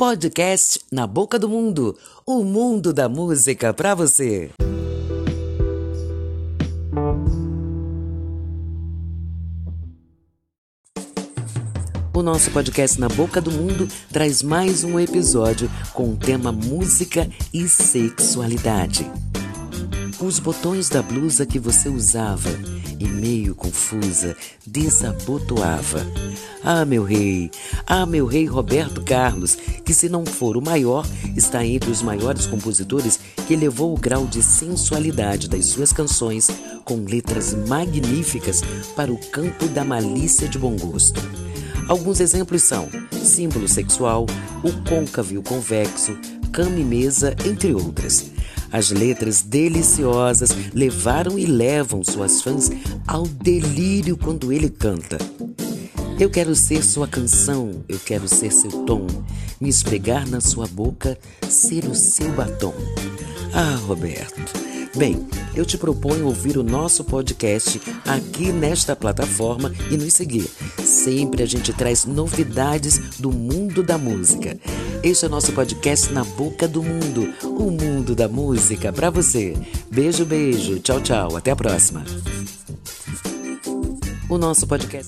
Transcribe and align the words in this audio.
Podcast 0.00 0.80
Na 0.90 1.06
Boca 1.06 1.38
do 1.38 1.46
Mundo 1.46 1.94
o 2.24 2.42
mundo 2.42 2.90
da 2.90 3.06
música 3.06 3.74
para 3.74 3.94
você. 3.94 4.50
O 12.14 12.22
nosso 12.22 12.50
podcast 12.50 12.98
Na 12.98 13.10
Boca 13.10 13.42
do 13.42 13.52
Mundo 13.52 13.86
traz 14.10 14.42
mais 14.42 14.84
um 14.84 14.98
episódio 14.98 15.70
com 15.92 16.14
o 16.14 16.16
tema 16.16 16.50
música 16.50 17.28
e 17.52 17.68
sexualidade. 17.68 19.04
Os 20.20 20.38
botões 20.38 20.90
da 20.90 21.00
blusa 21.00 21.46
que 21.46 21.58
você 21.58 21.88
usava 21.88 22.50
e 22.98 23.08
meio 23.08 23.54
confusa 23.54 24.36
desabotoava. 24.66 26.06
Ah, 26.62 26.84
meu 26.84 27.04
rei, 27.04 27.50
ah, 27.86 28.04
meu 28.04 28.26
rei 28.26 28.44
Roberto 28.44 29.02
Carlos, 29.02 29.56
que 29.82 29.94
se 29.94 30.10
não 30.10 30.26
for 30.26 30.58
o 30.58 30.62
maior, 30.62 31.06
está 31.34 31.64
entre 31.64 31.90
os 31.90 32.02
maiores 32.02 32.44
compositores 32.44 33.18
que 33.46 33.54
elevou 33.54 33.94
o 33.94 33.98
grau 33.98 34.26
de 34.26 34.42
sensualidade 34.42 35.48
das 35.48 35.64
suas 35.64 35.90
canções 35.90 36.50
com 36.84 36.96
letras 36.96 37.54
magníficas 37.54 38.60
para 38.94 39.10
o 39.10 39.16
campo 39.30 39.68
da 39.68 39.84
malícia 39.84 40.46
de 40.46 40.58
bom 40.58 40.76
gosto. 40.76 41.18
Alguns 41.88 42.20
exemplos 42.20 42.62
são 42.62 42.90
Símbolo 43.10 43.66
Sexual, 43.66 44.26
O 44.62 44.70
Côncavo 44.86 45.32
e 45.32 45.38
o 45.38 45.42
Convexo, 45.42 46.12
Cama 46.52 46.78
e 46.78 46.84
Mesa, 46.84 47.34
entre 47.46 47.72
outras. 47.72 48.30
As 48.72 48.90
letras 48.90 49.42
deliciosas 49.42 50.50
levaram 50.72 51.38
e 51.38 51.44
levam 51.44 52.04
suas 52.04 52.40
fãs 52.40 52.70
ao 53.06 53.26
delírio 53.26 54.16
quando 54.16 54.52
ele 54.52 54.68
canta. 54.68 55.18
Eu 56.18 56.30
quero 56.30 56.54
ser 56.54 56.84
sua 56.84 57.08
canção, 57.08 57.82
eu 57.88 57.98
quero 57.98 58.28
ser 58.28 58.52
seu 58.52 58.70
tom, 58.84 59.06
me 59.60 59.68
esfregar 59.68 60.28
na 60.28 60.40
sua 60.40 60.66
boca, 60.66 61.18
ser 61.48 61.84
o 61.86 61.94
seu 61.94 62.30
batom. 62.32 62.74
Ah, 63.52 63.76
Roberto. 63.86 64.40
Bem, 64.96 65.26
eu 65.54 65.64
te 65.64 65.78
proponho 65.78 66.26
ouvir 66.26 66.58
o 66.58 66.62
nosso 66.62 67.04
podcast 67.04 67.80
aqui 68.04 68.52
nesta 68.52 68.94
plataforma 68.94 69.72
e 69.90 69.96
nos 69.96 70.12
seguir. 70.12 70.50
Sempre 71.02 71.42
a 71.42 71.46
gente 71.46 71.72
traz 71.72 72.04
novidades 72.04 72.98
do 73.18 73.32
mundo 73.32 73.82
da 73.82 73.96
música. 73.96 74.58
Este 75.02 75.24
é 75.24 75.28
o 75.28 75.30
nosso 75.30 75.50
podcast 75.54 76.12
Na 76.12 76.24
Boca 76.24 76.68
do 76.68 76.82
Mundo, 76.82 77.32
o 77.42 77.70
mundo 77.70 78.14
da 78.14 78.28
música 78.28 78.92
para 78.92 79.08
você. 79.08 79.56
Beijo, 79.90 80.26
beijo. 80.26 80.78
Tchau, 80.80 81.00
tchau. 81.00 81.36
Até 81.38 81.52
a 81.52 81.56
próxima. 81.56 82.04
O 84.28 84.36
nosso 84.36 84.66
podcast 84.66 84.98